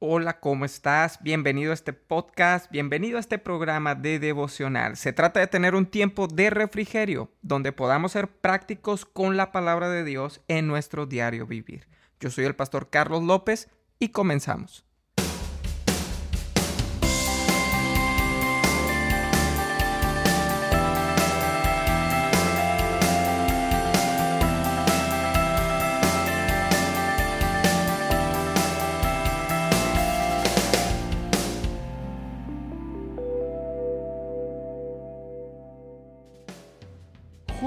Hola, 0.00 0.38
¿cómo 0.38 0.64
estás? 0.64 1.20
Bienvenido 1.24 1.72
a 1.72 1.74
este 1.74 1.92
podcast, 1.92 2.70
bienvenido 2.70 3.16
a 3.16 3.20
este 3.20 3.36
programa 3.36 3.96
de 3.96 4.20
devocional. 4.20 4.96
Se 4.96 5.12
trata 5.12 5.40
de 5.40 5.48
tener 5.48 5.74
un 5.74 5.86
tiempo 5.86 6.28
de 6.28 6.50
refrigerio 6.50 7.32
donde 7.42 7.72
podamos 7.72 8.12
ser 8.12 8.28
prácticos 8.28 9.04
con 9.04 9.36
la 9.36 9.50
palabra 9.50 9.90
de 9.90 10.04
Dios 10.04 10.40
en 10.46 10.68
nuestro 10.68 11.06
diario 11.06 11.48
vivir. 11.48 11.88
Yo 12.20 12.30
soy 12.30 12.44
el 12.44 12.54
pastor 12.54 12.90
Carlos 12.90 13.24
López 13.24 13.70
y 13.98 14.10
comenzamos. 14.10 14.87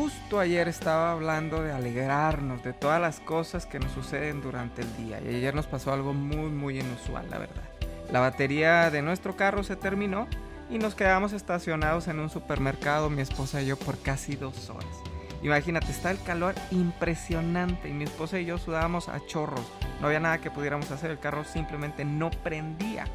Justo 0.02 0.40
ayer 0.40 0.68
estaba 0.68 1.12
hablando 1.12 1.62
de 1.62 1.72
alegrarnos 1.72 2.64
de 2.64 2.74
todas 2.74 3.00
las 3.00 3.20
cosas 3.20 3.68
que 3.68 3.78
nos 3.78 3.92
suceden 3.92 4.42
durante 4.42 4.82
el 4.82 4.98
día 4.98 5.22
y 5.22 5.28
ayer 5.28 5.54
nos 5.54 5.68
pasó 5.68 5.94
algo 5.94 6.12
muy 6.12 6.50
muy 6.50 6.80
inusual, 6.80 7.30
la 7.30 7.38
verdad. 7.38 7.62
La 8.12 8.20
batería 8.20 8.90
de 8.90 9.04
nuestro 9.04 9.36
carro 9.36 9.64
se 9.64 9.76
terminó 9.76 10.28
y 10.72 10.80
nos 10.80 10.96
quedamos 10.96 11.34
estacionados 11.34 12.08
en 12.08 12.20
un 12.20 12.32
supermercado, 12.32 13.12
mi 13.12 13.22
esposa 13.22 13.62
y 13.62 13.68
yo, 13.68 13.78
por 13.78 14.00
casi 14.00 14.36
dos 14.36 14.72
horas. 14.72 14.90
Imagínate, 15.44 15.92
está 15.92 16.10
el 16.10 16.24
calor 16.24 16.56
impresionante 16.72 17.88
y 17.88 17.94
mi 17.94 18.06
esposa 18.06 18.40
y 18.40 18.46
yo 18.46 18.58
sudábamos 18.58 19.08
a 19.08 19.24
chorros. 19.28 19.72
No 20.00 20.08
había 20.08 20.20
nada 20.20 20.42
que 20.42 20.50
pudiéramos 20.50 20.90
hacer, 20.90 21.12
el 21.12 21.20
carro 21.20 21.44
simplemente 21.44 22.06
no 22.06 22.32
prendía. 22.32 23.06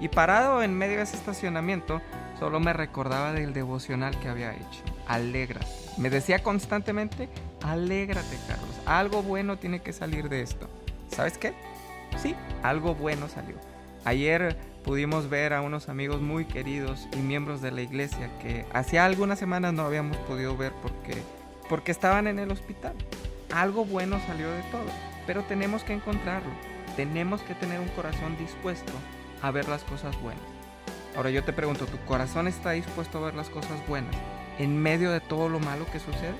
Y 0.00 0.08
parado 0.08 0.62
en 0.62 0.78
medio 0.78 0.96
de 0.96 1.02
ese 1.02 1.16
estacionamiento, 1.16 2.00
solo 2.38 2.58
me 2.58 2.72
recordaba 2.72 3.34
del 3.34 3.52
devocional 3.52 4.18
que 4.18 4.30
había 4.30 4.54
hecho. 4.54 4.82
Alégrate. 5.12 5.66
Me 5.98 6.08
decía 6.08 6.42
constantemente, 6.42 7.28
alégrate 7.60 8.38
Carlos, 8.48 8.74
algo 8.86 9.22
bueno 9.22 9.58
tiene 9.58 9.82
que 9.82 9.92
salir 9.92 10.30
de 10.30 10.40
esto. 10.40 10.70
¿Sabes 11.14 11.36
qué? 11.36 11.52
Sí, 12.16 12.34
algo 12.62 12.94
bueno 12.94 13.28
salió. 13.28 13.56
Ayer 14.06 14.56
pudimos 14.82 15.28
ver 15.28 15.52
a 15.52 15.60
unos 15.60 15.90
amigos 15.90 16.22
muy 16.22 16.46
queridos 16.46 17.08
y 17.12 17.18
miembros 17.18 17.60
de 17.60 17.72
la 17.72 17.82
iglesia 17.82 18.30
que 18.40 18.64
hacía 18.72 19.04
algunas 19.04 19.38
semanas 19.38 19.74
no 19.74 19.82
habíamos 19.82 20.16
podido 20.16 20.56
ver 20.56 20.72
porque, 20.80 21.20
porque 21.68 21.92
estaban 21.92 22.26
en 22.26 22.38
el 22.38 22.50
hospital. 22.50 22.94
Algo 23.52 23.84
bueno 23.84 24.18
salió 24.26 24.50
de 24.50 24.62
todo, 24.70 24.88
pero 25.26 25.42
tenemos 25.42 25.84
que 25.84 25.92
encontrarlo. 25.92 26.52
Tenemos 26.96 27.42
que 27.42 27.54
tener 27.54 27.80
un 27.80 27.88
corazón 27.88 28.38
dispuesto 28.38 28.94
a 29.42 29.50
ver 29.50 29.68
las 29.68 29.84
cosas 29.84 30.18
buenas. 30.22 30.42
Ahora 31.14 31.28
yo 31.28 31.44
te 31.44 31.52
pregunto, 31.52 31.84
¿tu 31.84 31.98
corazón 32.06 32.48
está 32.48 32.70
dispuesto 32.70 33.18
a 33.18 33.26
ver 33.26 33.34
las 33.34 33.50
cosas 33.50 33.86
buenas 33.86 34.16
en 34.62 34.80
medio 34.80 35.10
de 35.10 35.20
todo 35.20 35.48
lo 35.48 35.58
malo 35.58 35.86
que 35.90 35.98
sucede? 35.98 36.34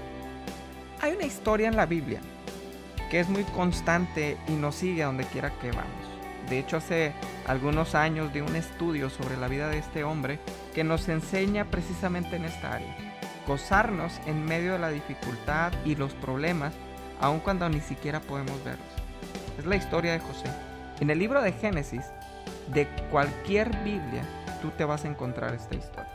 Hay 1.00 1.12
una 1.12 1.24
historia 1.24 1.66
en 1.66 1.76
la 1.76 1.86
Biblia 1.86 2.20
que 3.10 3.18
es 3.18 3.28
muy 3.28 3.42
constante 3.42 4.38
y 4.46 4.52
nos 4.52 4.76
sigue 4.76 5.02
a 5.02 5.06
donde 5.06 5.24
quiera 5.24 5.50
que 5.60 5.72
vamos. 5.72 6.12
De 6.48 6.60
hecho, 6.60 6.76
hace 6.76 7.12
algunos 7.46 7.94
años 7.96 8.32
di 8.32 8.40
un 8.40 8.54
estudio 8.54 9.10
sobre 9.10 9.36
la 9.36 9.48
vida 9.48 9.68
de 9.68 9.78
este 9.78 10.04
hombre 10.04 10.38
que 10.72 10.84
nos 10.84 11.08
enseña 11.08 11.64
precisamente 11.64 12.36
en 12.36 12.44
esta 12.44 12.74
área. 12.74 12.96
Gozarnos 13.46 14.20
en 14.26 14.44
medio 14.44 14.74
de 14.74 14.78
la 14.78 14.90
dificultad 14.90 15.72
y 15.84 15.96
los 15.96 16.14
problemas, 16.14 16.72
aun 17.20 17.40
cuando 17.40 17.68
ni 17.68 17.80
siquiera 17.80 18.20
podemos 18.20 18.62
verlos. 18.64 18.86
Es 19.58 19.66
la 19.66 19.76
historia 19.76 20.12
de 20.12 20.20
José. 20.20 20.46
En 21.00 21.10
el 21.10 21.18
libro 21.18 21.42
de 21.42 21.52
Génesis, 21.52 22.04
de 22.72 22.86
cualquier 23.10 23.68
Biblia, 23.82 24.22
tú 24.62 24.70
te 24.70 24.84
vas 24.84 25.04
a 25.04 25.08
encontrar 25.08 25.54
esta 25.54 25.74
historia. 25.74 26.11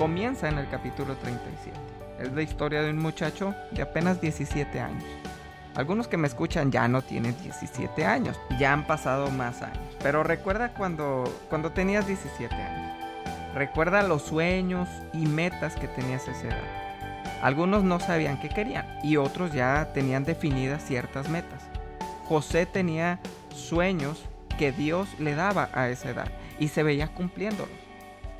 Comienza 0.00 0.48
en 0.48 0.56
el 0.56 0.66
capítulo 0.66 1.14
37. 1.16 1.78
Es 2.20 2.32
la 2.32 2.40
historia 2.40 2.80
de 2.80 2.88
un 2.88 2.96
muchacho 2.96 3.54
de 3.70 3.82
apenas 3.82 4.18
17 4.18 4.80
años. 4.80 5.04
Algunos 5.74 6.08
que 6.08 6.16
me 6.16 6.26
escuchan 6.26 6.72
ya 6.72 6.88
no 6.88 7.02
tienen 7.02 7.36
17 7.42 8.06
años, 8.06 8.40
ya 8.58 8.72
han 8.72 8.86
pasado 8.86 9.30
más 9.30 9.60
años. 9.60 9.94
Pero 10.02 10.22
recuerda 10.22 10.72
cuando, 10.72 11.24
cuando 11.50 11.72
tenías 11.72 12.06
17 12.06 12.54
años. 12.54 12.96
Recuerda 13.54 14.02
los 14.02 14.22
sueños 14.22 14.88
y 15.12 15.26
metas 15.26 15.76
que 15.76 15.86
tenías 15.86 16.26
a 16.28 16.30
esa 16.30 16.46
edad. 16.46 17.42
Algunos 17.42 17.84
no 17.84 18.00
sabían 18.00 18.40
qué 18.40 18.48
querían 18.48 18.86
y 19.02 19.18
otros 19.18 19.52
ya 19.52 19.92
tenían 19.92 20.24
definidas 20.24 20.82
ciertas 20.82 21.28
metas. 21.28 21.62
José 22.24 22.64
tenía 22.64 23.18
sueños 23.54 24.24
que 24.58 24.72
Dios 24.72 25.10
le 25.18 25.34
daba 25.34 25.68
a 25.74 25.90
esa 25.90 26.08
edad 26.08 26.32
y 26.58 26.68
se 26.68 26.82
veía 26.82 27.08
cumpliéndolos. 27.08 27.79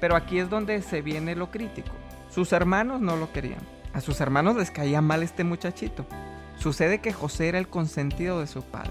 Pero 0.00 0.16
aquí 0.16 0.38
es 0.38 0.48
donde 0.48 0.82
se 0.82 1.02
viene 1.02 1.36
lo 1.36 1.50
crítico. 1.50 1.90
Sus 2.30 2.52
hermanos 2.52 3.00
no 3.00 3.16
lo 3.16 3.32
querían. 3.32 3.60
A 3.92 4.00
sus 4.00 4.20
hermanos 4.20 4.56
les 4.56 4.70
caía 4.70 5.00
mal 5.00 5.22
este 5.22 5.44
muchachito. 5.44 6.06
Sucede 6.56 7.00
que 7.00 7.12
José 7.12 7.48
era 7.48 7.58
el 7.58 7.68
consentido 7.68 8.40
de 8.40 8.46
su 8.46 8.62
padre. 8.62 8.90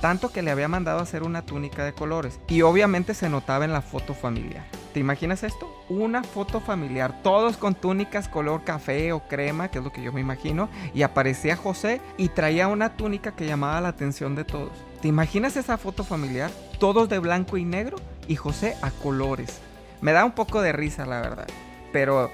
Tanto 0.00 0.30
que 0.30 0.42
le 0.42 0.50
había 0.50 0.68
mandado 0.68 1.00
hacer 1.00 1.22
una 1.22 1.42
túnica 1.42 1.84
de 1.84 1.92
colores. 1.92 2.38
Y 2.48 2.62
obviamente 2.62 3.14
se 3.14 3.28
notaba 3.28 3.64
en 3.64 3.72
la 3.72 3.82
foto 3.82 4.14
familiar. 4.14 4.64
¿Te 4.92 5.00
imaginas 5.00 5.42
esto? 5.42 5.68
Una 5.88 6.22
foto 6.22 6.60
familiar, 6.60 7.22
todos 7.22 7.56
con 7.56 7.74
túnicas 7.74 8.28
color 8.28 8.64
café 8.64 9.12
o 9.12 9.20
crema, 9.28 9.68
que 9.68 9.78
es 9.78 9.84
lo 9.84 9.92
que 9.92 10.02
yo 10.02 10.12
me 10.12 10.20
imagino, 10.20 10.68
y 10.94 11.02
aparecía 11.02 11.56
José 11.56 12.00
y 12.16 12.28
traía 12.28 12.68
una 12.68 12.96
túnica 12.96 13.32
que 13.32 13.46
llamaba 13.46 13.80
la 13.80 13.88
atención 13.88 14.34
de 14.34 14.44
todos. 14.44 14.72
¿Te 15.02 15.08
imaginas 15.08 15.56
esa 15.56 15.78
foto 15.78 16.04
familiar? 16.04 16.50
Todos 16.80 17.08
de 17.08 17.18
blanco 17.18 17.56
y 17.56 17.64
negro 17.64 17.98
y 18.26 18.36
José 18.36 18.76
a 18.82 18.90
colores. 18.90 19.60
Me 20.00 20.12
da 20.12 20.24
un 20.24 20.32
poco 20.32 20.60
de 20.60 20.72
risa, 20.72 21.06
la 21.06 21.20
verdad. 21.20 21.46
Pero 21.92 22.30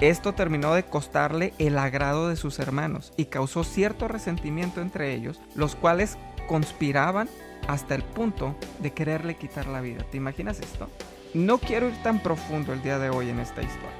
esto 0.00 0.34
terminó 0.34 0.74
de 0.74 0.84
costarle 0.84 1.52
el 1.58 1.78
agrado 1.78 2.28
de 2.28 2.36
sus 2.36 2.58
hermanos 2.58 3.12
y 3.16 3.26
causó 3.26 3.64
cierto 3.64 4.08
resentimiento 4.08 4.80
entre 4.80 5.14
ellos, 5.14 5.40
los 5.54 5.76
cuales 5.76 6.18
conspiraban 6.48 7.28
hasta 7.68 7.94
el 7.94 8.02
punto 8.02 8.56
de 8.80 8.92
quererle 8.92 9.36
quitar 9.36 9.66
la 9.66 9.80
vida. 9.80 10.04
¿Te 10.10 10.16
imaginas 10.16 10.60
esto? 10.60 10.88
No 11.34 11.58
quiero 11.58 11.88
ir 11.88 12.02
tan 12.02 12.20
profundo 12.20 12.72
el 12.72 12.82
día 12.82 12.98
de 12.98 13.10
hoy 13.10 13.30
en 13.30 13.38
esta 13.38 13.62
historia. 13.62 13.90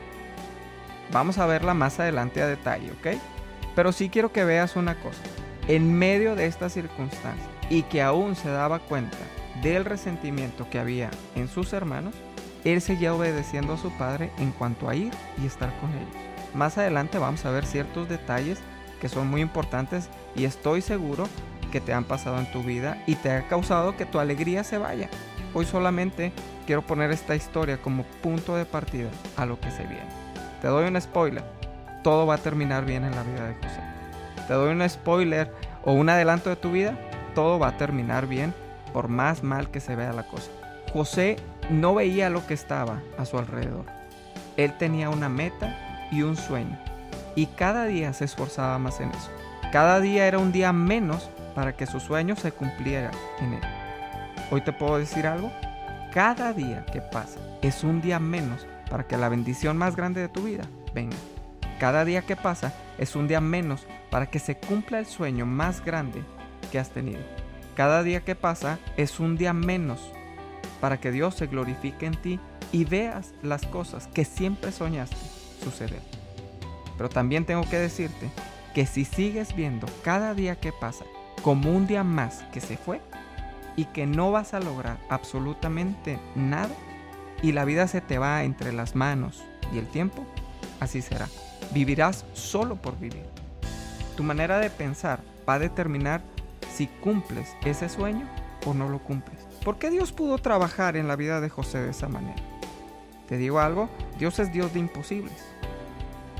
Vamos 1.12 1.38
a 1.38 1.46
verla 1.46 1.74
más 1.74 2.00
adelante 2.00 2.42
a 2.42 2.46
detalle, 2.46 2.90
¿ok? 2.92 3.18
Pero 3.74 3.92
sí 3.92 4.08
quiero 4.08 4.32
que 4.32 4.44
veas 4.44 4.76
una 4.76 4.98
cosa. 5.00 5.22
En 5.68 5.94
medio 5.94 6.34
de 6.34 6.46
esta 6.46 6.68
circunstancia, 6.68 7.46
y 7.70 7.84
que 7.84 8.02
aún 8.02 8.36
se 8.36 8.50
daba 8.50 8.80
cuenta 8.80 9.16
del 9.62 9.84
resentimiento 9.84 10.68
que 10.68 10.78
había 10.78 11.10
en 11.36 11.48
sus 11.48 11.72
hermanos, 11.72 12.14
él 12.64 12.80
seguía 12.80 13.14
obedeciendo 13.14 13.74
a 13.74 13.78
su 13.78 13.90
padre 13.92 14.30
en 14.38 14.52
cuanto 14.52 14.88
a 14.88 14.94
ir 14.94 15.12
y 15.42 15.46
estar 15.46 15.72
con 15.80 15.90
ellos. 15.90 16.16
Más 16.54 16.78
adelante 16.78 17.18
vamos 17.18 17.44
a 17.44 17.50
ver 17.50 17.64
ciertos 17.64 18.08
detalles 18.08 18.58
que 19.00 19.08
son 19.08 19.28
muy 19.28 19.40
importantes 19.40 20.08
y 20.36 20.44
estoy 20.44 20.80
seguro 20.82 21.28
que 21.72 21.80
te 21.80 21.92
han 21.92 22.04
pasado 22.04 22.38
en 22.38 22.50
tu 22.52 22.62
vida 22.62 23.02
y 23.06 23.16
te 23.16 23.30
ha 23.30 23.48
causado 23.48 23.96
que 23.96 24.06
tu 24.06 24.18
alegría 24.20 24.62
se 24.62 24.78
vaya. 24.78 25.08
Hoy 25.54 25.64
solamente 25.64 26.32
quiero 26.66 26.82
poner 26.82 27.10
esta 27.10 27.34
historia 27.34 27.80
como 27.80 28.04
punto 28.22 28.56
de 28.56 28.64
partida 28.64 29.08
a 29.36 29.46
lo 29.46 29.58
que 29.58 29.70
se 29.70 29.82
viene. 29.84 30.08
Te 30.60 30.68
doy 30.68 30.86
un 30.86 31.00
spoiler, 31.00 31.42
todo 32.04 32.26
va 32.26 32.34
a 32.34 32.38
terminar 32.38 32.84
bien 32.84 33.04
en 33.04 33.14
la 33.14 33.22
vida 33.22 33.48
de 33.48 33.54
José. 33.54 33.80
Te 34.46 34.54
doy 34.54 34.72
un 34.72 34.88
spoiler 34.88 35.52
o 35.82 35.92
un 35.92 36.08
adelanto 36.08 36.50
de 36.50 36.56
tu 36.56 36.70
vida, 36.70 36.96
todo 37.34 37.58
va 37.58 37.68
a 37.68 37.76
terminar 37.76 38.26
bien 38.26 38.54
por 38.92 39.08
más 39.08 39.42
mal 39.42 39.70
que 39.70 39.80
se 39.80 39.96
vea 39.96 40.12
la 40.12 40.28
cosa. 40.28 40.50
José 40.92 41.36
no 41.72 41.94
veía 41.94 42.30
lo 42.30 42.46
que 42.46 42.54
estaba 42.54 43.02
a 43.18 43.24
su 43.24 43.38
alrededor. 43.38 43.86
Él 44.56 44.76
tenía 44.78 45.10
una 45.10 45.28
meta 45.28 46.08
y 46.10 46.22
un 46.22 46.36
sueño. 46.36 46.78
Y 47.34 47.46
cada 47.46 47.86
día 47.86 48.12
se 48.12 48.26
esforzaba 48.26 48.78
más 48.78 49.00
en 49.00 49.10
eso. 49.10 49.30
Cada 49.72 50.00
día 50.00 50.26
era 50.26 50.38
un 50.38 50.52
día 50.52 50.72
menos 50.72 51.30
para 51.54 51.74
que 51.74 51.86
su 51.86 51.98
sueño 51.98 52.36
se 52.36 52.52
cumpliera 52.52 53.10
en 53.40 53.54
él. 53.54 53.62
Hoy 54.50 54.60
te 54.60 54.72
puedo 54.72 54.98
decir 54.98 55.26
algo. 55.26 55.50
Cada 56.12 56.52
día 56.52 56.84
que 56.92 57.00
pasa 57.00 57.40
es 57.62 57.82
un 57.84 58.02
día 58.02 58.18
menos 58.18 58.66
para 58.90 59.06
que 59.06 59.16
la 59.16 59.30
bendición 59.30 59.78
más 59.78 59.96
grande 59.96 60.20
de 60.20 60.28
tu 60.28 60.42
vida 60.42 60.64
venga. 60.94 61.16
Cada 61.80 62.04
día 62.04 62.22
que 62.22 62.36
pasa 62.36 62.72
es 62.98 63.16
un 63.16 63.28
día 63.28 63.40
menos 63.40 63.86
para 64.10 64.26
que 64.26 64.38
se 64.38 64.58
cumpla 64.58 64.98
el 64.98 65.06
sueño 65.06 65.46
más 65.46 65.82
grande 65.82 66.22
que 66.70 66.78
has 66.78 66.90
tenido. 66.90 67.20
Cada 67.74 68.02
día 68.02 68.20
que 68.20 68.34
pasa 68.34 68.78
es 68.98 69.18
un 69.18 69.38
día 69.38 69.54
menos 69.54 70.12
para 70.82 70.98
que 70.98 71.12
Dios 71.12 71.36
se 71.36 71.46
glorifique 71.46 72.06
en 72.06 72.20
ti 72.20 72.40
y 72.72 72.84
veas 72.84 73.34
las 73.40 73.64
cosas 73.66 74.08
que 74.08 74.24
siempre 74.24 74.72
soñaste 74.72 75.14
suceder. 75.62 76.02
Pero 76.96 77.08
también 77.08 77.44
tengo 77.44 77.62
que 77.70 77.78
decirte 77.78 78.28
que 78.74 78.84
si 78.84 79.04
sigues 79.04 79.54
viendo 79.54 79.86
cada 80.02 80.34
día 80.34 80.56
que 80.56 80.72
pasa 80.72 81.04
como 81.40 81.70
un 81.70 81.86
día 81.86 82.02
más 82.02 82.42
que 82.52 82.60
se 82.60 82.76
fue 82.76 83.00
y 83.76 83.84
que 83.84 84.08
no 84.08 84.32
vas 84.32 84.54
a 84.54 84.60
lograr 84.60 84.98
absolutamente 85.08 86.18
nada 86.34 86.74
y 87.42 87.52
la 87.52 87.64
vida 87.64 87.86
se 87.86 88.00
te 88.00 88.18
va 88.18 88.42
entre 88.42 88.72
las 88.72 88.96
manos 88.96 89.44
y 89.72 89.78
el 89.78 89.86
tiempo, 89.86 90.26
así 90.80 91.00
será. 91.00 91.28
Vivirás 91.72 92.24
solo 92.32 92.74
por 92.74 92.98
vivir. 92.98 93.26
Tu 94.16 94.24
manera 94.24 94.58
de 94.58 94.68
pensar 94.68 95.20
va 95.48 95.54
a 95.54 95.60
determinar 95.60 96.22
si 96.74 96.88
cumples 96.88 97.54
ese 97.64 97.88
sueño 97.88 98.28
o 98.66 98.74
no 98.74 98.88
lo 98.88 98.98
cumples. 99.00 99.38
¿Por 99.64 99.78
qué 99.78 99.90
Dios 99.90 100.12
pudo 100.12 100.38
trabajar 100.38 100.96
en 100.96 101.08
la 101.08 101.16
vida 101.16 101.40
de 101.40 101.48
José 101.48 101.78
de 101.78 101.90
esa 101.90 102.08
manera? 102.08 102.42
Te 103.28 103.36
digo 103.36 103.60
algo, 103.60 103.88
Dios 104.18 104.38
es 104.38 104.52
Dios 104.52 104.72
de 104.74 104.80
imposibles. 104.80 105.46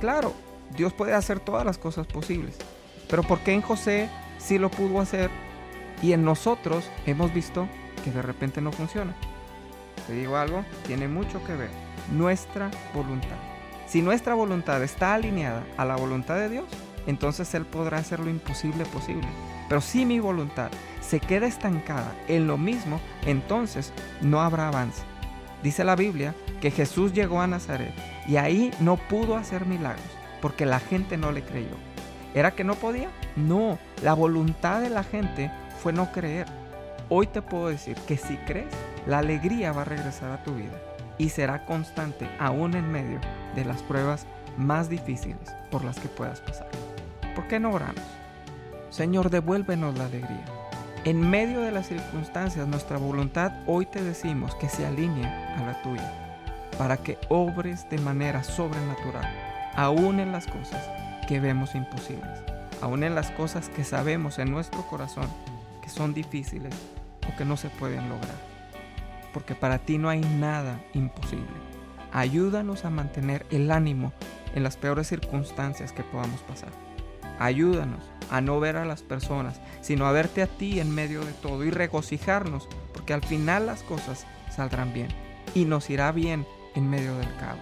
Claro, 0.00 0.32
Dios 0.76 0.92
puede 0.92 1.14
hacer 1.14 1.40
todas 1.40 1.64
las 1.64 1.78
cosas 1.78 2.06
posibles, 2.06 2.56
pero 3.08 3.22
¿por 3.22 3.40
qué 3.40 3.52
en 3.52 3.62
José 3.62 4.08
sí 4.38 4.58
lo 4.58 4.70
pudo 4.70 5.00
hacer 5.00 5.30
y 6.02 6.12
en 6.12 6.24
nosotros 6.24 6.90
hemos 7.06 7.32
visto 7.32 7.68
que 8.04 8.10
de 8.10 8.22
repente 8.22 8.60
no 8.60 8.72
funciona? 8.72 9.14
Te 10.06 10.14
digo 10.14 10.36
algo, 10.36 10.64
tiene 10.86 11.06
mucho 11.06 11.42
que 11.44 11.54
ver 11.54 11.70
nuestra 12.10 12.70
voluntad. 12.92 13.36
Si 13.86 14.02
nuestra 14.02 14.34
voluntad 14.34 14.82
está 14.82 15.14
alineada 15.14 15.64
a 15.76 15.84
la 15.84 15.96
voluntad 15.96 16.36
de 16.36 16.48
Dios, 16.48 16.64
entonces 17.06 17.54
Él 17.54 17.66
podrá 17.66 17.98
hacer 17.98 18.20
lo 18.20 18.30
imposible 18.30 18.84
posible. 18.86 19.28
Pero 19.68 19.80
si 19.80 20.04
mi 20.04 20.18
voluntad 20.18 20.70
se 21.12 21.20
queda 21.20 21.46
estancada 21.46 22.14
en 22.26 22.46
lo 22.46 22.56
mismo, 22.56 22.98
entonces 23.26 23.92
no 24.22 24.40
habrá 24.40 24.68
avance. 24.68 25.02
Dice 25.62 25.84
la 25.84 25.94
Biblia 25.94 26.34
que 26.62 26.70
Jesús 26.70 27.12
llegó 27.12 27.42
a 27.42 27.46
Nazaret 27.46 27.92
y 28.26 28.36
ahí 28.36 28.70
no 28.80 28.96
pudo 28.96 29.36
hacer 29.36 29.66
milagros 29.66 30.06
porque 30.40 30.64
la 30.64 30.80
gente 30.80 31.18
no 31.18 31.30
le 31.30 31.42
creyó. 31.42 31.76
¿Era 32.32 32.52
que 32.52 32.64
no 32.64 32.76
podía? 32.76 33.10
No, 33.36 33.78
la 34.02 34.14
voluntad 34.14 34.80
de 34.80 34.88
la 34.88 35.04
gente 35.04 35.50
fue 35.82 35.92
no 35.92 36.10
creer. 36.12 36.46
Hoy 37.10 37.26
te 37.26 37.42
puedo 37.42 37.68
decir 37.68 37.94
que 38.08 38.16
si 38.16 38.38
crees, 38.46 38.72
la 39.06 39.18
alegría 39.18 39.72
va 39.72 39.82
a 39.82 39.84
regresar 39.84 40.30
a 40.30 40.42
tu 40.42 40.54
vida 40.54 40.80
y 41.18 41.28
será 41.28 41.66
constante 41.66 42.26
aún 42.38 42.74
en 42.74 42.90
medio 42.90 43.20
de 43.54 43.66
las 43.66 43.82
pruebas 43.82 44.26
más 44.56 44.88
difíciles 44.88 45.54
por 45.70 45.84
las 45.84 46.00
que 46.00 46.08
puedas 46.08 46.40
pasar. 46.40 46.70
¿Por 47.34 47.48
qué 47.48 47.60
no 47.60 47.70
oramos? 47.72 48.02
Señor, 48.88 49.28
devuélvenos 49.28 49.98
la 49.98 50.06
alegría. 50.06 50.61
En 51.04 51.18
medio 51.18 51.62
de 51.62 51.72
las 51.72 51.88
circunstancias, 51.88 52.68
nuestra 52.68 52.96
voluntad 52.96 53.50
hoy 53.66 53.86
te 53.86 54.04
decimos 54.04 54.54
que 54.54 54.68
se 54.68 54.86
alinee 54.86 55.26
a 55.26 55.64
la 55.66 55.82
tuya, 55.82 56.12
para 56.78 56.96
que 56.96 57.18
obres 57.28 57.88
de 57.90 57.98
manera 57.98 58.44
sobrenatural, 58.44 59.28
aún 59.74 60.20
en 60.20 60.30
las 60.30 60.46
cosas 60.46 60.88
que 61.26 61.40
vemos 61.40 61.74
imposibles, 61.74 62.44
aún 62.80 63.02
en 63.02 63.16
las 63.16 63.32
cosas 63.32 63.68
que 63.68 63.82
sabemos 63.82 64.38
en 64.38 64.52
nuestro 64.52 64.82
corazón 64.82 65.26
que 65.82 65.88
son 65.88 66.14
difíciles 66.14 66.72
o 67.28 67.36
que 67.36 67.44
no 67.44 67.56
se 67.56 67.68
pueden 67.68 68.08
lograr. 68.08 68.36
Porque 69.34 69.56
para 69.56 69.78
ti 69.78 69.98
no 69.98 70.08
hay 70.08 70.20
nada 70.20 70.80
imposible. 70.94 71.48
Ayúdanos 72.12 72.84
a 72.84 72.90
mantener 72.90 73.44
el 73.50 73.72
ánimo 73.72 74.12
en 74.54 74.62
las 74.62 74.76
peores 74.76 75.08
circunstancias 75.08 75.92
que 75.92 76.04
podamos 76.04 76.42
pasar. 76.42 76.70
Ayúdanos 77.38 78.02
a 78.30 78.40
no 78.40 78.60
ver 78.60 78.76
a 78.76 78.84
las 78.84 79.02
personas, 79.02 79.60
sino 79.80 80.06
a 80.06 80.12
verte 80.12 80.42
a 80.42 80.46
ti 80.46 80.80
en 80.80 80.94
medio 80.94 81.24
de 81.24 81.32
todo 81.32 81.64
y 81.64 81.70
regocijarnos, 81.70 82.68
porque 82.94 83.12
al 83.12 83.22
final 83.22 83.66
las 83.66 83.82
cosas 83.82 84.26
saldrán 84.50 84.92
bien 84.92 85.08
y 85.54 85.64
nos 85.64 85.90
irá 85.90 86.12
bien 86.12 86.46
en 86.74 86.88
medio 86.88 87.16
del 87.16 87.34
caos. 87.36 87.60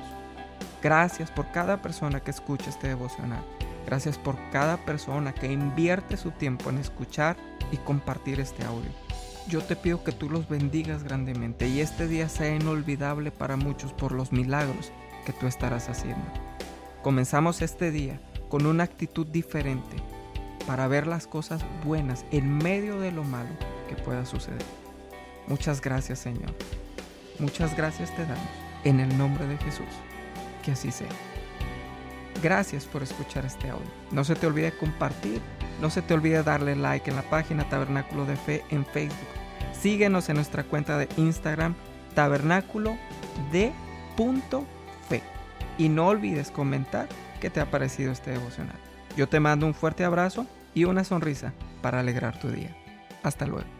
Gracias 0.83 1.31
por 1.31 1.51
cada 1.51 1.83
persona 1.83 2.21
que 2.21 2.31
escucha 2.31 2.71
este 2.71 2.89
devocional. 2.89 3.45
Gracias 3.87 4.19
por 4.19 4.37
cada 4.51 4.77
persona 4.85 5.35
que 5.35 5.51
invierte 5.51 6.17
su 6.17 6.31
tiempo 6.31 6.71
en 6.71 6.79
escuchar 6.79 7.37
y 7.73 7.77
compartir 7.79 8.41
este 8.41 8.65
audio. 8.65 8.91
Yo 9.49 9.63
te 9.63 9.75
pido 9.75 10.05
que 10.05 10.13
tú 10.13 10.31
los 10.31 10.49
bendigas 10.49 11.03
grandemente 11.03 11.67
y 11.67 11.81
este 11.81 12.07
día 12.07 12.29
sea 12.29 12.55
inolvidable 12.55 13.33
para 13.33 13.57
muchos 13.57 13.93
por 13.93 14.13
los 14.13 14.33
milagros 14.33 14.93
que 15.27 15.33
tú 15.33 15.47
estarás 15.47 15.89
haciendo. 15.89 16.25
Comenzamos 17.03 17.63
este 17.63 17.91
día 17.91 18.21
con 18.51 18.67
una 18.67 18.85
actitud 18.85 19.27
diferente 19.27 19.97
para 20.67 20.87
ver 20.89 21.07
las 21.07 21.27
cosas 21.27 21.65
buenas 21.85 22.27
en 22.31 22.59
medio 22.59 23.01
de 23.01 23.13
lo 23.13 23.25
malo 23.25 23.49
que 23.89 23.97
pueda 23.97 24.27
suceder. 24.27 24.63
Muchas 25.47 25.81
gracias 25.81 26.19
Señor. 26.19 26.53
Muchas 27.39 27.75
gracias 27.75 28.15
te 28.15 28.23
damos 28.23 28.45
en 28.85 29.01
el 29.01 29.17
nombre 29.17 29.47
de 29.47 29.57
Jesús. 29.57 29.87
Que 30.63 30.73
así 30.73 30.91
sea. 30.91 31.09
Gracias 32.43 32.85
por 32.85 33.03
escuchar 33.03 33.47
este 33.47 33.71
audio. 33.71 33.91
No 34.13 34.25
se 34.25 34.35
te 34.35 34.47
olvide 34.47 34.77
compartir, 34.77 35.41
no 35.81 35.89
se 35.91 36.03
te 36.03 36.15
olvide 36.15 36.43
darle 36.43 36.77
like 36.77 37.09
en 37.09 37.17
la 37.17 37.23
página 37.23 37.69
Tabernáculo 37.69 38.27
de 38.27 38.37
Fe 38.37 38.65
en 38.71 38.85
Facebook. 38.85 39.29
Síguenos 39.73 40.29
en 40.29 40.37
nuestra 40.37 40.65
cuenta 40.65 40.99
de 40.99 41.09
Instagram 41.17 41.75
Tabernáculo 42.15 42.97
de 43.53 43.73
Fe. 45.09 45.23
Y 45.81 45.89
no 45.89 46.09
olvides 46.09 46.51
comentar 46.51 47.09
qué 47.41 47.49
te 47.49 47.59
ha 47.59 47.71
parecido 47.71 48.13
este 48.13 48.33
devocional. 48.33 48.77
Yo 49.17 49.31
te 49.31 49.41
mando 49.41 49.65
un 49.65 49.73
fuerte 49.73 50.05
abrazo 50.05 50.47
y 50.75 50.85
una 50.85 51.05
sonrisa 51.05 51.55
para 51.81 52.01
alegrar 52.01 52.39
tu 52.39 52.51
día. 52.51 52.77
Hasta 53.23 53.47
luego. 53.47 53.80